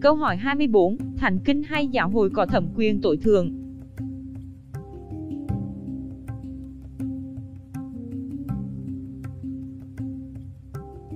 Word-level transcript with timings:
Câu 0.00 0.14
hỏi 0.14 0.36
24, 0.36 0.96
Thánh 1.16 1.38
kinh 1.38 1.62
hay 1.62 1.86
giáo 1.86 2.08
hội 2.08 2.30
có 2.30 2.46
thẩm 2.46 2.68
quyền 2.74 3.00
tội 3.00 3.16
thường? 3.16 3.50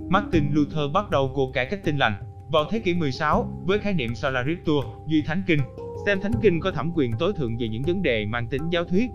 Martin 0.08 0.44
Luther 0.52 0.92
bắt 0.94 1.10
đầu 1.10 1.30
cuộc 1.34 1.52
cải 1.52 1.66
cách 1.66 1.80
tin 1.84 1.96
lành 1.96 2.12
vào 2.52 2.64
thế 2.70 2.78
kỷ 2.78 2.94
16 2.94 3.62
với 3.66 3.78
khái 3.78 3.94
niệm 3.94 4.14
Sola 4.14 4.42
Scriptura, 4.42 4.88
duy 5.08 5.22
thánh 5.22 5.42
kinh, 5.46 5.60
xem 6.06 6.20
thánh 6.20 6.32
kinh 6.42 6.60
có 6.60 6.70
thẩm 6.70 6.92
quyền 6.94 7.10
tối 7.18 7.32
thượng 7.36 7.58
về 7.58 7.68
những 7.68 7.82
vấn 7.82 8.02
đề 8.02 8.26
mang 8.26 8.46
tính 8.46 8.62
giáo 8.70 8.84
thuyết. 8.84 9.10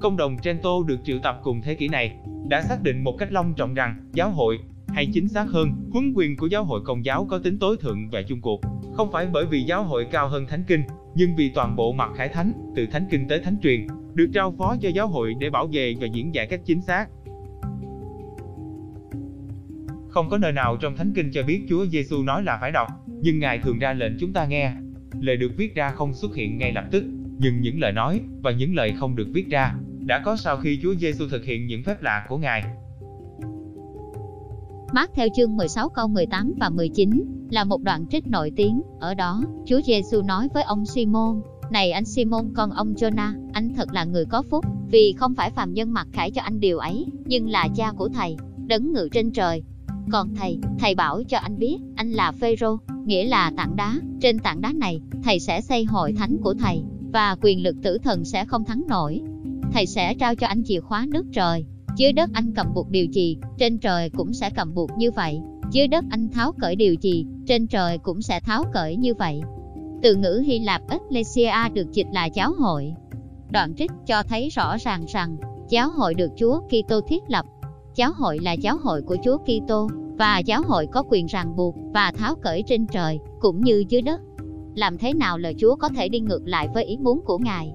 Công 0.00 0.16
đồng 0.16 0.36
Trento 0.42 0.70
được 0.86 0.98
triệu 1.04 1.18
tập 1.22 1.40
cùng 1.42 1.60
thế 1.62 1.74
kỷ 1.74 1.88
này 1.88 2.16
đã 2.48 2.62
xác 2.62 2.82
định 2.82 3.04
một 3.04 3.16
cách 3.18 3.32
long 3.32 3.54
trọng 3.54 3.74
rằng 3.74 3.96
giáo 4.12 4.30
hội, 4.30 4.58
hay 4.92 5.06
chính 5.12 5.28
xác 5.28 5.44
hơn, 5.48 5.72
huấn 5.92 6.12
quyền 6.14 6.36
của 6.36 6.46
giáo 6.46 6.64
hội 6.64 6.80
công 6.84 7.04
giáo 7.04 7.26
có 7.30 7.38
tính 7.38 7.58
tối 7.58 7.76
thượng 7.80 8.10
và 8.10 8.22
chung 8.22 8.40
cuộc. 8.40 8.60
Không 8.94 9.12
phải 9.12 9.26
bởi 9.32 9.46
vì 9.46 9.62
giáo 9.62 9.84
hội 9.84 10.06
cao 10.10 10.28
hơn 10.28 10.46
Thánh 10.46 10.64
Kinh, 10.66 10.82
nhưng 11.14 11.36
vì 11.36 11.50
toàn 11.54 11.76
bộ 11.76 11.92
mặt 11.92 12.10
khải 12.16 12.28
thánh, 12.28 12.52
từ 12.76 12.86
Thánh 12.86 13.06
Kinh 13.10 13.28
tới 13.28 13.40
Thánh 13.40 13.56
Truyền, 13.62 13.86
được 14.14 14.30
trao 14.34 14.54
phó 14.58 14.76
cho 14.80 14.88
giáo 14.88 15.08
hội 15.08 15.34
để 15.38 15.50
bảo 15.50 15.66
vệ 15.72 15.94
và 16.00 16.06
diễn 16.06 16.34
giải 16.34 16.46
cách 16.46 16.60
chính 16.64 16.80
xác. 16.82 17.06
Không 20.08 20.28
có 20.30 20.38
nơi 20.38 20.52
nào 20.52 20.76
trong 20.80 20.96
Thánh 20.96 21.12
Kinh 21.14 21.30
cho 21.32 21.42
biết 21.42 21.62
Chúa 21.68 21.86
Giêsu 21.86 22.22
nói 22.22 22.42
là 22.42 22.58
phải 22.60 22.70
đọc, 22.70 22.88
nhưng 23.06 23.38
Ngài 23.38 23.58
thường 23.58 23.78
ra 23.78 23.92
lệnh 23.92 24.12
chúng 24.20 24.32
ta 24.32 24.46
nghe. 24.46 24.72
Lời 25.20 25.36
được 25.36 25.52
viết 25.56 25.74
ra 25.74 25.90
không 25.90 26.14
xuất 26.14 26.34
hiện 26.34 26.58
ngay 26.58 26.72
lập 26.72 26.84
tức, 26.90 27.04
nhưng 27.38 27.60
những 27.60 27.80
lời 27.80 27.92
nói 27.92 28.20
và 28.42 28.50
những 28.50 28.74
lời 28.74 28.94
không 28.98 29.16
được 29.16 29.28
viết 29.32 29.48
ra 29.50 29.74
đã 30.06 30.22
có 30.24 30.36
sau 30.36 30.56
khi 30.56 30.78
Chúa 30.82 30.94
Giêsu 30.94 31.28
thực 31.28 31.44
hiện 31.44 31.66
những 31.66 31.82
phép 31.82 32.02
lạ 32.02 32.26
của 32.28 32.38
Ngài. 32.38 32.64
Mát 34.94 35.10
theo 35.14 35.28
chương 35.36 35.56
16 35.56 35.88
câu 35.88 36.08
18 36.08 36.54
và 36.60 36.70
19 36.70 37.10
là 37.50 37.64
một 37.64 37.82
đoạn 37.82 38.06
trích 38.10 38.26
nổi 38.26 38.52
tiếng. 38.56 38.82
Ở 39.00 39.14
đó, 39.14 39.42
Chúa 39.66 39.80
Giêsu 39.86 40.22
nói 40.22 40.48
với 40.54 40.62
ông 40.62 40.86
Simon, 40.86 41.40
này 41.70 41.90
anh 41.90 42.04
Simon 42.04 42.50
con 42.54 42.70
ông 42.70 42.94
Jonah, 42.94 43.32
anh 43.52 43.74
thật 43.74 43.88
là 43.92 44.04
người 44.04 44.24
có 44.24 44.42
phúc, 44.42 44.64
vì 44.90 45.14
không 45.18 45.34
phải 45.34 45.50
phàm 45.50 45.74
nhân 45.74 45.92
mặc 45.92 46.08
khải 46.12 46.30
cho 46.30 46.42
anh 46.42 46.60
điều 46.60 46.78
ấy, 46.78 47.06
nhưng 47.24 47.48
là 47.48 47.68
cha 47.76 47.92
của 47.96 48.08
thầy, 48.08 48.36
đấng 48.66 48.92
ngự 48.92 49.08
trên 49.12 49.30
trời. 49.30 49.62
Còn 50.12 50.34
thầy, 50.34 50.58
thầy 50.78 50.94
bảo 50.94 51.22
cho 51.28 51.38
anh 51.38 51.58
biết, 51.58 51.76
anh 51.96 52.10
là 52.10 52.32
Phêrô, 52.32 52.76
nghĩa 53.04 53.24
là 53.24 53.52
tảng 53.56 53.76
đá. 53.76 53.94
Trên 54.20 54.38
tảng 54.38 54.60
đá 54.60 54.72
này, 54.72 55.00
thầy 55.22 55.40
sẽ 55.40 55.60
xây 55.60 55.84
hội 55.84 56.12
thánh 56.12 56.36
của 56.42 56.54
thầy, 56.54 56.82
và 57.12 57.36
quyền 57.42 57.62
lực 57.62 57.76
tử 57.82 57.98
thần 57.98 58.24
sẽ 58.24 58.44
không 58.44 58.64
thắng 58.64 58.82
nổi. 58.88 59.20
Thầy 59.72 59.86
sẽ 59.86 60.14
trao 60.14 60.34
cho 60.34 60.46
anh 60.46 60.62
chìa 60.64 60.80
khóa 60.80 61.06
nước 61.08 61.26
trời, 61.32 61.66
dưới 61.96 62.12
đất 62.12 62.30
anh 62.32 62.52
cầm 62.54 62.74
buộc 62.74 62.90
điều 62.90 63.06
gì, 63.06 63.38
trên 63.58 63.78
trời 63.78 64.10
cũng 64.10 64.32
sẽ 64.32 64.50
cầm 64.50 64.74
buộc 64.74 64.90
như 64.98 65.10
vậy. 65.10 65.40
Dưới 65.70 65.88
đất 65.88 66.04
anh 66.10 66.28
tháo 66.28 66.52
cởi 66.52 66.76
điều 66.76 66.94
gì, 66.94 67.26
trên 67.46 67.66
trời 67.66 67.98
cũng 67.98 68.22
sẽ 68.22 68.40
tháo 68.40 68.64
cởi 68.72 68.96
như 68.96 69.14
vậy. 69.14 69.40
Từ 70.02 70.14
ngữ 70.14 70.42
Hy 70.46 70.58
Lạp 70.58 70.82
Ecclesia 70.88 71.68
được 71.74 71.92
dịch 71.92 72.06
là 72.12 72.26
giáo 72.26 72.52
hội. 72.58 72.94
Đoạn 73.50 73.74
trích 73.74 73.90
cho 74.06 74.22
thấy 74.22 74.48
rõ 74.48 74.76
ràng 74.76 75.04
rằng, 75.08 75.36
giáo 75.68 75.90
hội 75.90 76.14
được 76.14 76.30
Chúa 76.36 76.60
Kitô 76.60 77.00
thiết 77.00 77.22
lập. 77.28 77.46
Giáo 77.94 78.12
hội 78.16 78.38
là 78.42 78.52
giáo 78.52 78.76
hội 78.82 79.02
của 79.02 79.16
Chúa 79.24 79.38
Kitô 79.38 79.88
và 80.18 80.38
giáo 80.38 80.62
hội 80.66 80.86
có 80.92 81.02
quyền 81.08 81.26
ràng 81.26 81.56
buộc 81.56 81.74
và 81.94 82.12
tháo 82.12 82.34
cởi 82.34 82.62
trên 82.66 82.86
trời 82.86 83.18
cũng 83.40 83.60
như 83.60 83.84
dưới 83.88 84.02
đất. 84.02 84.20
Làm 84.74 84.98
thế 84.98 85.14
nào 85.14 85.38
lời 85.38 85.54
Chúa 85.58 85.76
có 85.76 85.88
thể 85.88 86.08
đi 86.08 86.20
ngược 86.20 86.42
lại 86.44 86.68
với 86.74 86.84
ý 86.84 86.96
muốn 86.96 87.20
của 87.24 87.38
Ngài? 87.38 87.72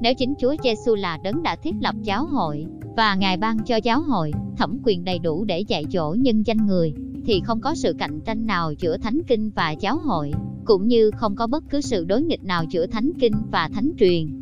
Nếu 0.00 0.14
chính 0.14 0.34
Chúa 0.38 0.54
Giêsu 0.64 0.94
là 0.94 1.18
đấng 1.24 1.42
đã 1.42 1.56
thiết 1.56 1.74
lập 1.80 1.94
giáo 2.02 2.26
hội, 2.26 2.66
và 2.96 3.14
Ngài 3.14 3.36
ban 3.36 3.64
cho 3.64 3.76
giáo 3.76 4.02
hội 4.02 4.32
thẩm 4.56 4.78
quyền 4.84 5.04
đầy 5.04 5.18
đủ 5.18 5.44
để 5.44 5.60
dạy 5.60 5.84
dỗ 5.90 6.14
nhân 6.18 6.42
danh 6.46 6.66
người, 6.66 6.94
thì 7.24 7.40
không 7.44 7.60
có 7.60 7.74
sự 7.74 7.94
cạnh 7.98 8.20
tranh 8.20 8.46
nào 8.46 8.72
giữa 8.78 8.96
thánh 8.96 9.18
kinh 9.26 9.50
và 9.50 9.70
giáo 9.70 9.98
hội, 9.98 10.32
cũng 10.64 10.88
như 10.88 11.10
không 11.10 11.36
có 11.36 11.46
bất 11.46 11.64
cứ 11.70 11.80
sự 11.80 12.04
đối 12.04 12.22
nghịch 12.22 12.44
nào 12.44 12.64
giữa 12.70 12.86
thánh 12.86 13.10
kinh 13.20 13.32
và 13.50 13.68
thánh 13.74 13.90
truyền. 13.98 14.41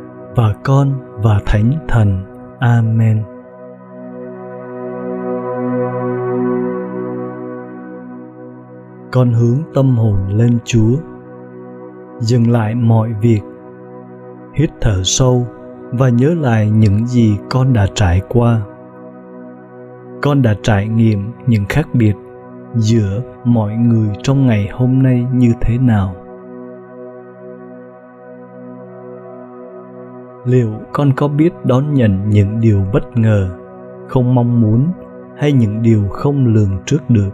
và 0.35 0.53
Con 0.63 0.91
và 1.23 1.39
Thánh 1.45 1.71
Thần. 1.87 2.23
Amen. 2.59 3.23
Con 9.11 9.33
hướng 9.33 9.57
tâm 9.73 9.97
hồn 9.97 10.27
lên 10.27 10.57
Chúa. 10.65 10.95
Dừng 12.19 12.51
lại 12.51 12.75
mọi 12.75 13.09
việc. 13.21 13.41
Hít 14.53 14.69
thở 14.81 15.03
sâu 15.03 15.47
và 15.91 16.09
nhớ 16.09 16.33
lại 16.41 16.69
những 16.69 17.07
gì 17.07 17.37
con 17.49 17.73
đã 17.73 17.87
trải 17.93 18.21
qua. 18.29 18.61
Con 20.21 20.41
đã 20.41 20.55
trải 20.63 20.87
nghiệm 20.87 21.31
những 21.47 21.65
khác 21.69 21.87
biệt 21.93 22.13
giữa 22.75 23.21
mọi 23.43 23.73
người 23.73 24.09
trong 24.23 24.47
ngày 24.47 24.69
hôm 24.71 25.03
nay 25.03 25.25
như 25.33 25.53
thế 25.61 25.77
nào 25.77 26.15
liệu 30.45 30.69
con 30.91 31.13
có 31.15 31.27
biết 31.27 31.53
đón 31.63 31.93
nhận 31.93 32.29
những 32.29 32.59
điều 32.59 32.85
bất 32.93 33.17
ngờ, 33.17 33.49
không 34.07 34.35
mong 34.35 34.61
muốn, 34.61 34.87
hay 35.37 35.51
những 35.51 35.81
điều 35.81 36.07
không 36.09 36.45
lường 36.53 36.69
trước 36.85 37.09
được? 37.09 37.29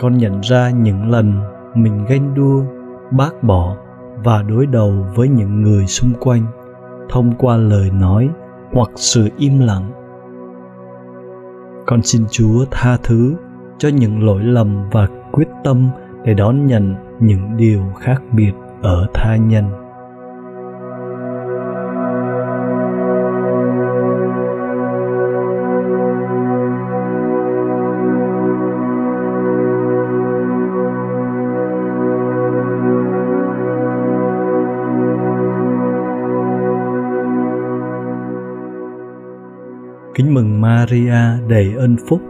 Con 0.00 0.18
nhận 0.18 0.40
ra 0.40 0.70
những 0.70 1.10
lần 1.10 1.32
mình 1.74 2.04
ganh 2.08 2.34
đua, 2.34 2.62
bác 3.10 3.42
bỏ 3.42 3.76
và 4.24 4.42
đối 4.42 4.66
đầu 4.66 5.06
với 5.14 5.28
những 5.28 5.62
người 5.62 5.86
xung 5.86 6.12
quanh 6.20 6.46
thông 7.08 7.34
qua 7.38 7.56
lời 7.56 7.90
nói 7.90 8.28
hoặc 8.72 8.90
sự 8.96 9.28
im 9.38 9.58
lặng. 9.58 9.90
Con 11.86 12.02
xin 12.02 12.24
chúa 12.30 12.64
tha 12.70 12.96
thứ 13.02 13.34
cho 13.78 13.88
những 13.88 14.26
lỗi 14.26 14.42
lầm 14.42 14.90
và 14.90 15.08
quyết 15.32 15.48
tâm 15.64 15.88
để 16.24 16.34
đón 16.34 16.66
nhận 16.66 16.94
những 17.20 17.56
điều 17.56 17.82
khác 18.00 18.22
biệt 18.32 18.52
ở 18.82 19.06
tha 19.14 19.36
nhân. 19.36 19.64
Kính 40.16 40.34
mừng 40.34 40.60
Maria 40.60 41.18
đầy 41.48 41.74
ơn 41.78 41.96
phúc, 42.08 42.20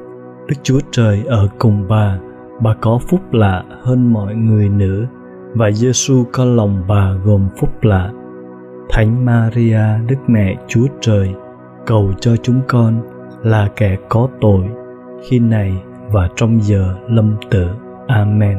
Đức 0.46 0.56
Chúa 0.62 0.78
Trời 0.90 1.24
ở 1.26 1.48
cùng 1.58 1.84
bà, 1.88 2.18
bà 2.60 2.74
có 2.80 2.98
phúc 3.08 3.20
lạ 3.32 3.64
hơn 3.82 4.12
mọi 4.12 4.34
người 4.34 4.68
nữ, 4.68 5.06
và 5.54 5.70
Giêsu 5.70 6.24
con 6.32 6.56
lòng 6.56 6.84
bà 6.88 7.12
gồm 7.24 7.48
phúc 7.60 7.70
lạ. 7.82 8.10
Thánh 8.90 9.24
Maria, 9.24 9.80
Đức 10.08 10.16
Mẹ 10.26 10.56
Chúa 10.68 10.86
Trời, 11.00 11.34
cầu 11.86 12.12
cho 12.20 12.36
chúng 12.36 12.60
con 12.68 13.00
là 13.42 13.68
kẻ 13.76 13.96
có 14.08 14.28
tội, 14.40 14.64
khi 15.28 15.38
này 15.38 15.82
và 16.12 16.28
trong 16.36 16.62
giờ 16.62 16.96
lâm 17.08 17.34
tử. 17.50 17.66
Amen. 18.06 18.58